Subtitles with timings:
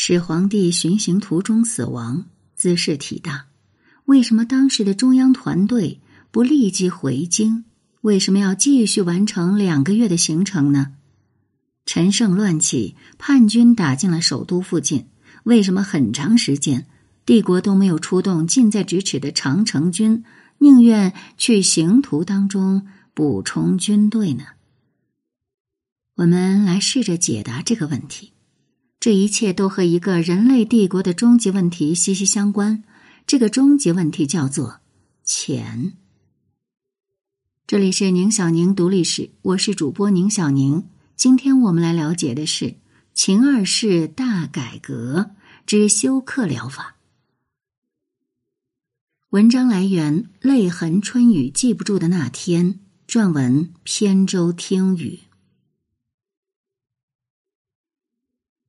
[0.00, 3.46] 始皇帝巡行途中死亡，兹事体大。
[4.04, 6.00] 为什么当时的中央团队
[6.30, 7.64] 不立即回京？
[8.02, 10.92] 为什么要继续完成两个月的行程呢？
[11.84, 15.08] 陈胜乱起，叛军打进了首都附近。
[15.42, 16.86] 为什么很长时间
[17.26, 20.22] 帝国都没有出动近在咫尺的长城军，
[20.58, 24.44] 宁愿去行途当中补充军队呢？
[26.14, 28.30] 我们来试着解答这个问题。
[29.00, 32.82] 这一切都和一个人类帝国的终极问题息息相关。
[33.26, 34.80] 这个终极问题叫做
[35.22, 35.92] 钱。
[37.66, 40.88] 这里是宁小宁读历史，我是主播宁小宁。
[41.14, 42.76] 今天我们来了解的是
[43.14, 45.30] 秦二世大改革
[45.64, 46.96] 之休克疗法。
[49.30, 52.80] 文章来源：泪痕春雨记不住的那天。
[53.06, 55.20] 撰文：扁舟听雨。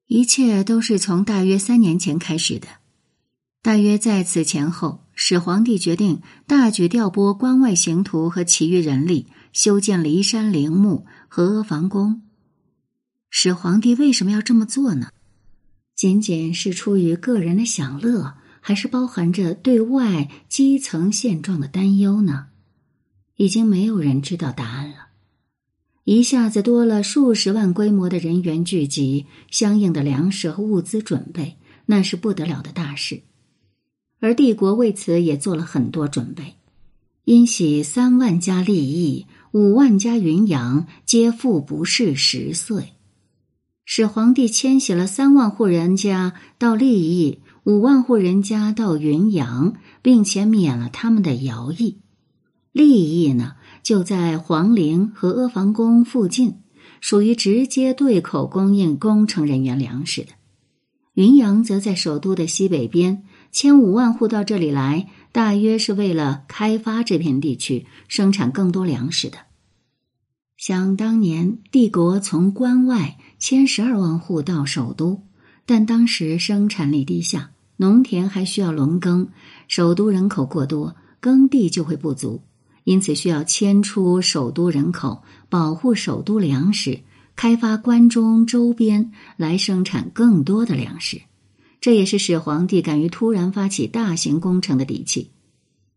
[0.10, 2.68] 一切都是从大约三年前开始的。
[3.62, 12.24] 大约在此前后，始皇帝决定大举调拨关外刑徒和其余人力，修建骊山陵墓和阿房宫。
[13.30, 15.10] 始皇帝为什么要这么做呢？
[15.96, 22.48] 仅仅是出于个人的享乐，还是包含着对外基层现状的担忧呢？
[23.36, 25.09] 已经没有人知道答案了。
[26.06, 33.22] 一下子多了数十万规模的人员聚集，相应的粮食和物资准备，那是不得了的大事。
[34.20, 36.56] 而帝国为此也做了很多准备，
[37.26, 42.94] 因喜三万家利益，五万家云阳皆父不是十岁，
[43.86, 52.00] 使皇帝迁徙了三万户人家到利益，五万户人家到云阳，并且免了他们的徭役。
[52.72, 53.56] 利益呢？
[53.82, 56.56] 就在皇陵和阿房宫附近，
[57.02, 60.30] 属于直接对口供应工程人员粮食的。
[61.14, 69.38] 云阳则在首都的西北边，千五万户到这里来，大约是为了开发这片地区，生产更多粮食的。
[70.56, 75.24] 想当年，帝国从关外迁十二万户到首都，
[75.66, 79.30] 但当时生产力低下，农田还需要轮耕，
[79.68, 82.44] 首都人口过多，耕地就会不足。
[82.84, 87.02] 因此，需要迁出首都人口，保护首都粮食，
[87.36, 91.22] 开发关中周边来生产更多的粮食。
[91.82, 95.32] 这也是始皇帝敢于突然发起大型工程的底气。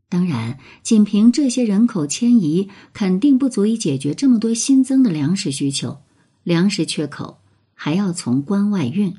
[0.09, 5.99] 当然，仅凭这些人口迁移，肯定不足以解决这么多新增的粮食需求。
[6.43, 7.39] 粮食缺口
[7.73, 9.15] 还要从关外运。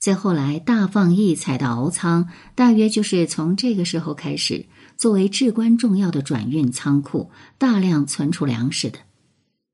[0.00, 4.66] 再后来，大放异彩的敖仓，大约就是从这个时候开始。
[4.98, 8.98] 作为至关重要的转运仓库，大量存储粮食的。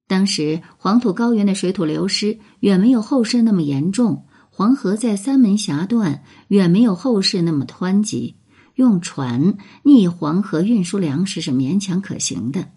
[0.06, 8.36] 当时黄土高原的水土流失远没有后世那么严重，黄河在三门峡段远没有后世那么湍急，
[8.74, 12.68] 用船逆黄河运输粮食是勉强可行的。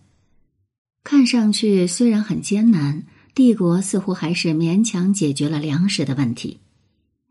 [1.04, 3.04] 看上去虽然很艰难，
[3.36, 6.62] 帝国似乎还是勉强解决了粮食的问题。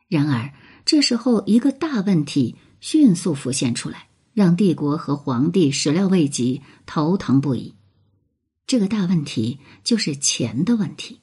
[0.08, 0.52] 然而
[0.84, 4.05] 这时候，一个大问题迅速浮现出来。
[4.36, 7.74] 让帝国和皇帝始料未及，头疼不已。
[8.66, 11.20] 这个大问题就是钱的问题。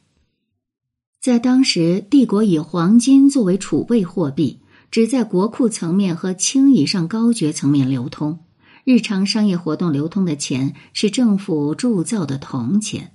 [1.20, 8.40] 在当时，帝国以黄金作为储备货币，只在国库层面和清以上高爵层面流通。
[8.84, 13.12] 日常商业活动流通的钱是政府铸造的铜钱。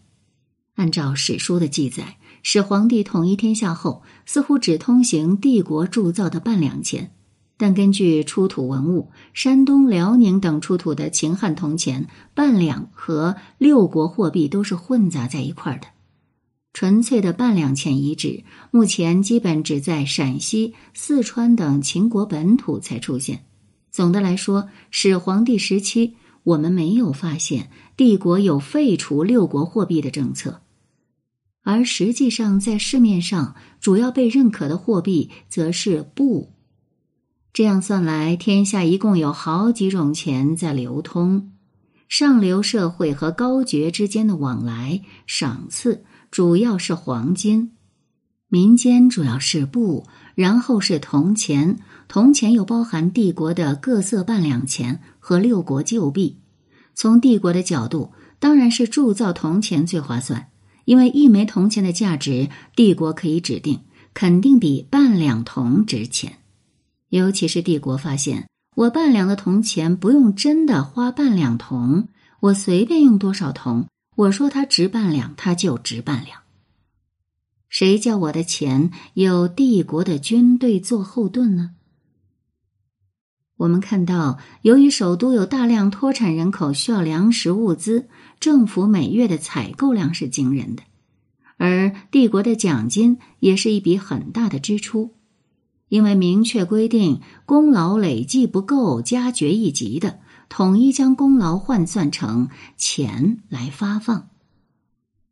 [0.76, 7.16] 按照史书的记载，始皇帝统一天下后，似乎只通行帝国铸造的半两钱。
[7.58, 15.88] 但根据出土文物，山东、辽宁等出土的秦汉铜钱半两和六国货币都是混杂在一块儿的。
[16.72, 23.44] 纯粹的半两钱遗址，目前基本只在陕西、四川等秦国本土才出现。
[23.90, 26.14] 总的来说，始皇帝时期
[26.44, 30.60] 我们没有发现帝国有废除六国货币的政策，
[31.64, 36.52] 而实际上在市面上主要被认可的货币则是布。
[37.52, 41.52] 这样算来，天下一共有好几种钱在流通。
[42.08, 47.72] 上流社会和高爵之间的往来、赏赐，主要是黄金；
[48.48, 51.78] 民间主要是布，然后是铜钱。
[52.06, 56.40] 铜钱又包含帝国的各色半两钱和六国旧币。
[56.94, 60.48] 从帝国的角度，当然是铸造铜钱最划算，
[60.86, 63.80] 因为一枚铜钱的价值，帝国可以指定，
[64.14, 66.37] 肯定比半两铜值钱。
[67.10, 72.08] 尤其是帝国发现，我半两的铜钱不用真的花半两铜，
[72.40, 76.40] 我随便用多少铜，我说它值半两，它就值半两。
[77.68, 81.72] 谁叫我的钱有帝国的军队做后盾呢？
[83.56, 88.08] 我们看到，由于首都有大量脱产人口需要粮食物资，
[88.38, 90.82] 政府每月的采购量是惊人的，
[91.56, 95.17] 而帝国的奖金也是一笔很大的支出，
[95.88, 104.28] 因为明确规定功劳累计不够加爵一级的，统一将功劳换算成钱来发放。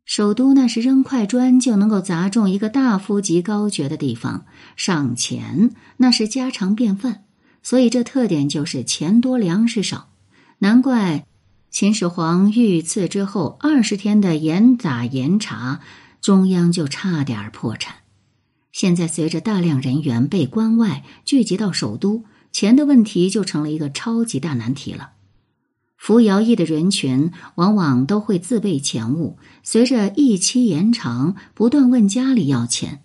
[0.05, 4.45] 首都那是扔块砖就能够砸中一个大夫级高爵的地方，
[4.77, 7.25] 赏钱那是家常便饭，
[7.61, 10.07] 所以这特点就是钱多粮食少。
[10.59, 11.25] 难怪
[11.69, 15.81] 秦始皇遇刺之后二十天的严打严查，
[16.21, 18.06] 中央就差点破产。
[18.77, 25.13] 现在随着大量人员被关外聚集到首都，钱的问题就成了一个超级大难题了。
[25.97, 33.01] 服徭役的人群往往都会自备钱物，随着役期延长，不断问家里要钱。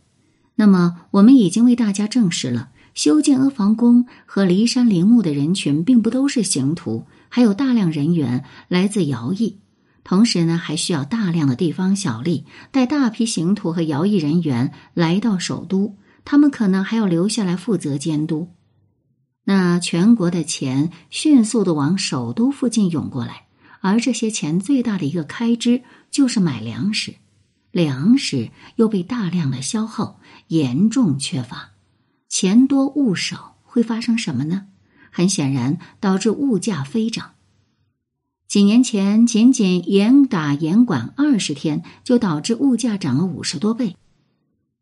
[0.56, 9.60] 那么，我们已经为大家证实了，修建阿房宫和骊山陵墓的人群并不都是刑徒，还有大量人员来自徭役。
[10.04, 18.50] 同时呢，还需要大量的地方小吏带大批刑徒和徭役人员来到首都，他们可能还要留下来负责监督。
[19.44, 23.46] 那全国的钱迅速的往首都附近涌过来，
[23.80, 27.14] 而这些钱最大的一个开支就是买粮食，
[27.70, 31.70] 粮食又被大量的消耗，严重缺乏，
[32.28, 34.66] 钱多物少会发生什么呢？
[35.10, 37.32] 很显然，导致物价飞涨。
[38.52, 43.96] 几年前，仅仅严打严管二十天，就导致物价涨了五十多倍。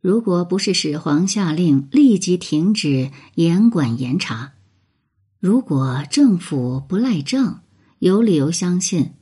[0.00, 4.54] 如果不是始皇下令立即停止严管严查，
[5.38, 7.60] 如果政府不赖账，
[8.00, 9.12] 有理由相信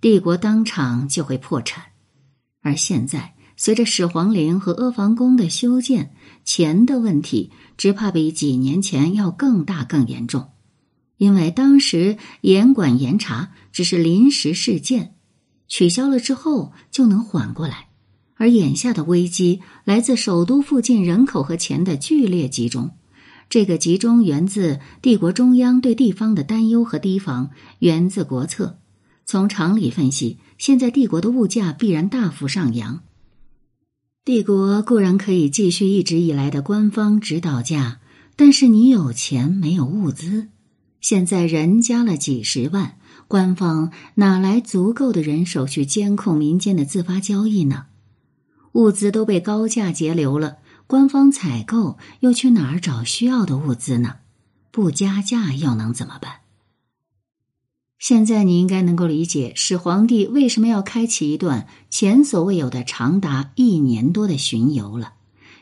[0.00, 1.84] 帝国当场就会破产。
[2.62, 6.12] 而现在，随着始皇陵和阿房宫的修建，
[6.46, 10.48] 钱的问题只怕比几年前要更大更严重，
[11.18, 15.14] 因为当时严管严查只是临时事件，
[15.68, 17.88] 取消了之后就能缓过来。
[18.36, 22.92] 而眼下的危机来自首都附近人口和钱的剧烈集中，
[23.50, 27.50] 这个集中源自帝国中央对地方的担忧和提防，
[27.80, 28.78] 源自国策。
[29.26, 33.02] 从常理分析，现在帝国的物价必然大幅上扬。
[34.24, 38.00] 帝国固然可以继续一直以来的官方指导价，
[38.36, 40.48] 但是你有钱没有物资，
[41.00, 42.96] 现在人加了几十万，
[43.28, 47.86] 官方哪来足够的人手去监控民间的自发交易呢？
[48.72, 54.16] 物资都被高价截留了，官方采购又去哪儿找需要的物资呢？
[54.70, 56.40] 不加价又能怎么办？
[57.98, 65.14] 现在你应该能够理解始皇帝为什么要开启一段前所未有的长达一年多的巡游了。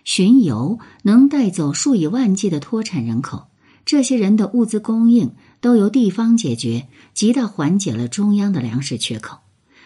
[0.04, 3.46] 巡游能带走数以万计的脱产人口，
[3.86, 9.38] 这些人的物资供应都由地方解决，极大缓解了中央的粮食缺口。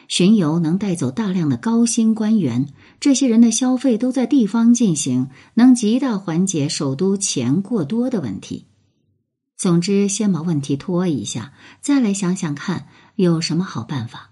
[0.08, 2.67] 巡游能带走大量的高薪官员，
[2.99, 8.67] 这些人的消费都在地方进行，能极大缓解首都钱过多的问题。
[9.56, 14.31] 总之，先把问题拖一下，再来想想看有什么好办法。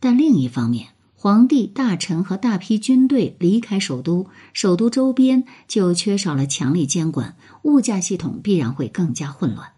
[0.00, 0.91] 但另一方面，
[1.22, 9.68] 皇帝、大臣和大批军队离开首都，首都周边就缺少了强力监管，物价系统必然会更加混乱。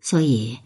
[0.00, 0.58] 所以。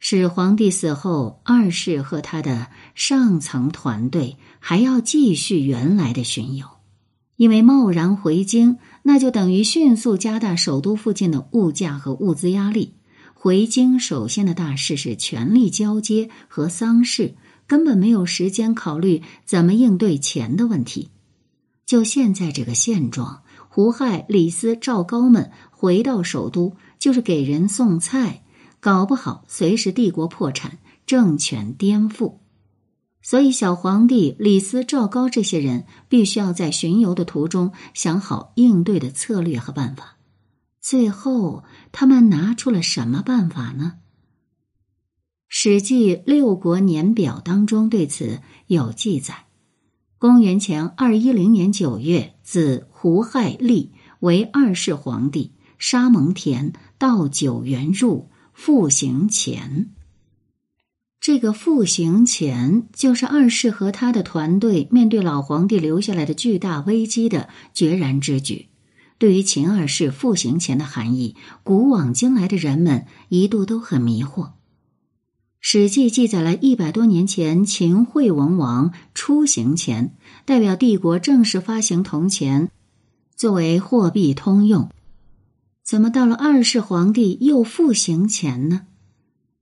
[0.00, 6.66] 始皇帝死后，二世和他的上层团队还要继续原来的巡游，
[7.36, 12.94] 因为贸然回京，那就等于迅速加大首都附近的物价和物资压力。
[13.34, 17.36] 回京首先的大事是权力交接和丧事，
[17.70, 21.10] 根本没有时间考虑怎么应对钱的问题。
[21.86, 28.42] 就现在这个现状，胡亥、李斯、赵高们回到首都，就是给人送菜。
[28.80, 32.38] 搞不好，随时帝国破产、政权颠覆，
[33.22, 40.16] 所以小皇帝李斯、赵高这些人必须要在巡游的途中想好应对的策略和办法。
[40.80, 41.62] 最后，
[41.92, 43.92] 他们拿出了什么办法呢？
[45.52, 48.38] 《史记·六国年表》当中对此
[48.68, 49.46] 有记载：
[50.16, 53.90] 公元前二一零年九月，子胡亥立
[54.20, 58.30] 为二世皇帝，杀蒙恬，盗九原入。
[58.52, 59.90] 复行前，
[61.18, 68.68] 这个复行前就是二世和他的团队面对老皇帝留下来的巨大危机的决然之举。
[69.16, 74.50] 对于秦二世复行前的含义，古往今来的人们一度都很迷惑。
[75.62, 82.70] 史记记载了一百多年前秦惠文王出行前，代表帝国正式发行铜钱，
[83.36, 84.88] 作为货币通用。
[85.84, 88.86] 怎么到了二世皇帝又复行钱呢？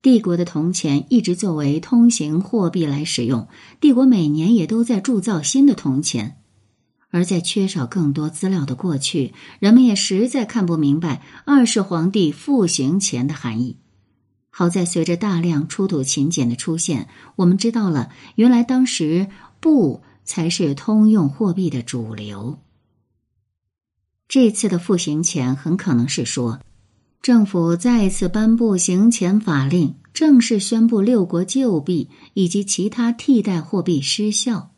[0.01, 3.49] 帝国的铜钱一直作为通行货币来使用，
[3.81, 6.37] 帝国每年也都在铸造新的铜钱。
[7.11, 13.79] 而在缺少更多资料的过去，人们也实在看不明白二世皇帝复行钱的含义。
[14.59, 19.29] 好在随着大量出土秦简的出现，我们知道了原来当时
[19.61, 22.59] 布才是通用货币的主流。
[24.27, 26.59] 这次的复行钱很可能是说，
[27.23, 34.73] 政府再次颁布行钱法令，正式宣布六国旧币以及其他替代货币失效。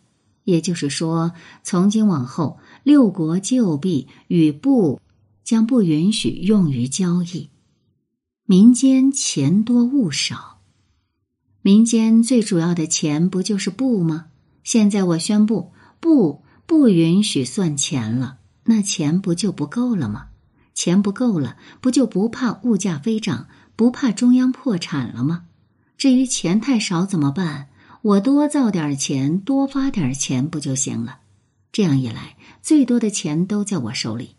[0.44, 1.32] 也就是说，
[1.62, 5.00] 从今往后，六国旧币与布
[5.42, 7.48] 将不允许用于交易。
[8.50, 10.58] 民间钱多物少，
[11.62, 14.26] 民间最主要的钱不就是布吗？
[14.64, 20.30] 现在我宣布布不允许算钱了，那钱不就不够了吗？
[20.74, 25.44] 钱不够了，不就不怕物价飞涨，不怕中央破产了吗？
[25.96, 27.68] 至于钱太少怎么办？
[28.02, 31.20] 我多造点钱，多发点钱不就行了？
[31.70, 34.30] 这样一来，最多的钱都在我手里。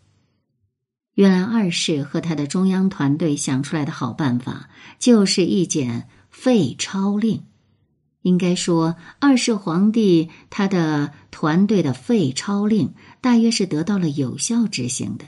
[1.14, 7.44] 原来二世和他的中央团队想出来的好办法，就是一简废钞令。
[8.22, 15.26] 应该说，二世皇帝他的团队的废钞令，大约是得到了有效执行的。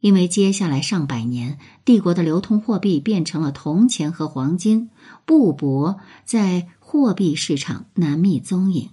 [0.00, 4.90] 因为接下来上百年，帝国的流通货币变成了铜钱和黄金，
[5.26, 8.90] 布帛在货币市场难觅踪影。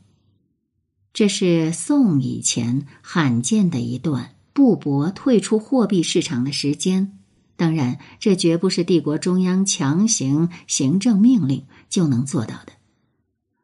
[1.14, 4.35] 这是宋以前罕见的一段。
[4.56, 7.20] 布帛退出货币市场的时间，
[7.58, 12.72] 当然，这绝不是帝国中央强行行政命令就能做到的。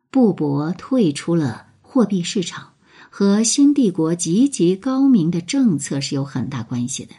[0.09, 2.73] 布帛退出了货币市场，
[3.09, 7.13] 和新帝国积极高明的政策是有很大关系的。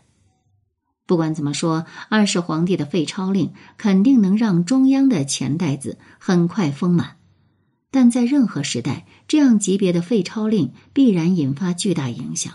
[1.06, 7.16] 不管怎么说，二世皇帝的废钞令肯定能让中央的钱袋子很快丰满，
[7.90, 12.52] 但在任何时代，这样级别的废钞令必然引发巨大影响。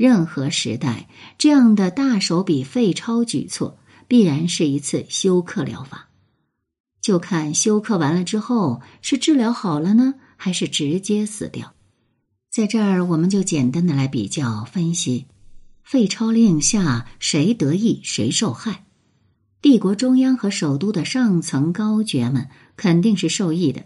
[0.00, 3.76] 任何时代，这样的大手笔废钞举措
[4.08, 6.08] 必然是一次休克疗法，
[7.02, 11.74] 就看休克完了之后是治疗好了呢，还是直接死掉。
[12.50, 15.26] 在这儿，我们就简单的来比较分析，
[15.84, 18.86] 废钞令下谁得益，谁受害。
[19.60, 23.84] 帝国中央和首都的上层高爵们肯定是受益的。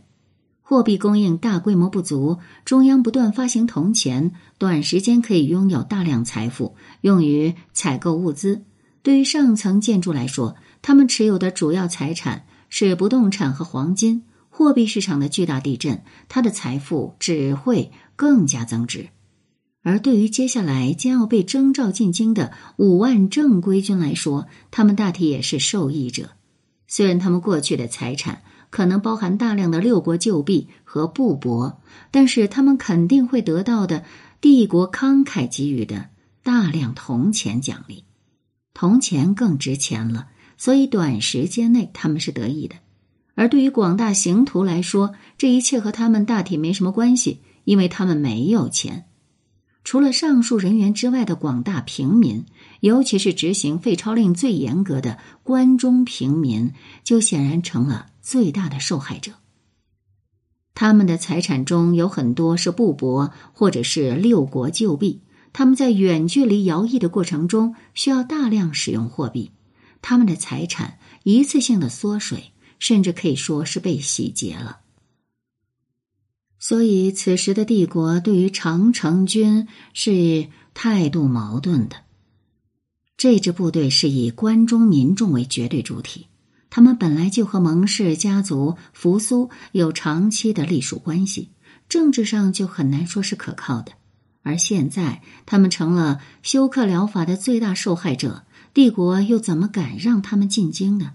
[0.67, 8.65] 货币供应大规模不足，中央不断发行铜钱，短时间可以拥有大量财富，用于采购物资。
[9.03, 14.25] 对于上层建筑来说，他们持有的主要财产是不动产和黄金。
[14.49, 19.09] 货币市场的巨大地震，他的财富只会更加增值。
[19.83, 26.31] 而对于接下来将要被征召进京的五万正规军来说，他们大体也是受益者。
[26.89, 28.41] 虽然他们过去的财产。
[28.75, 31.77] 可能包含大量的六国旧币和布帛，
[32.11, 34.03] 但是他们肯定会得到的
[34.41, 36.09] 帝国慷慨给予的
[36.43, 38.03] 大量铜钱奖励，
[38.75, 40.27] 铜钱更值钱了，
[40.59, 42.75] 所以短时间内他们是得益的。
[43.37, 49.05] 而对于广大刑徒来说，这一切和他们大体没什么关系，因为他们没有钱。
[49.85, 52.45] 除了上述人员之外的广大平民，
[52.81, 56.73] 尤其是执行废钞令最严格的关中平民，
[57.05, 58.07] 就显然成了。
[58.25, 59.33] 最大的受害者，
[60.75, 65.21] 他们的财产中有很多是布帛或者是六国旧币。
[65.53, 69.53] 他们在远距离徭役的过程中需要大量使用货币，
[70.01, 74.81] 他们的财产一次性的缩水，甚至可以说是被洗劫了。
[76.59, 81.97] 所以，此时的帝国对于长城军是态度矛盾的。
[83.19, 86.27] 这支部队是以关中民众为绝对主体。
[86.75, 91.51] 他们本来就和蒙氏家族扶苏有长期的隶属关系，
[91.89, 93.93] 政治上就很难说是可靠的。
[94.43, 98.43] 而现在，他们成了休克疗法的最大受害者，
[98.75, 101.13] 帝国又怎么敢让他们进京呢？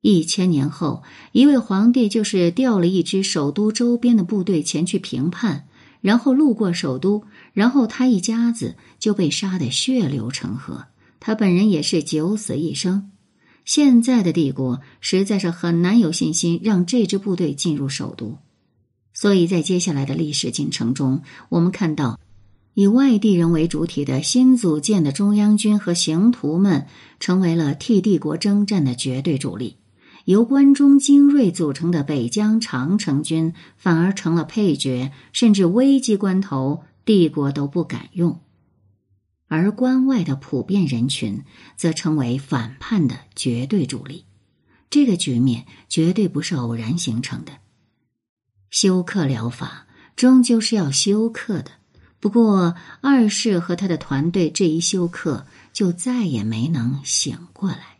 [0.00, 5.66] 一千年后，一位皇帝就是调了一支首都周边的部队前去平叛，
[6.00, 10.86] 然后路过首都，然后他一家子就被杀得血流成河，
[11.20, 13.10] 他本人也是九死一生。
[13.68, 18.38] 现在的帝国实在是很难有信心让这支部队进入首都，
[19.12, 21.20] 所以在接下来的历史进程中，
[21.50, 22.18] 我们看到
[22.72, 26.86] 以外地人为主体的新组建的中央军和刑徒们
[27.20, 29.76] 成为了替帝国征战的绝对主力，
[30.24, 38.40] 由关中精锐组成的北疆长城军反而成了配角，甚至危机关头，帝国都不敢用。
[39.48, 41.42] 而关外的普遍人群
[41.76, 44.24] 则成为反叛的绝对主力。
[44.88, 47.52] 这个局面绝对不是偶然形成的。
[48.70, 49.86] 休克疗法
[50.16, 51.72] 终究是要休克的，
[52.20, 57.97] 不过二世和他的团队这一休克，就再也没能醒过来。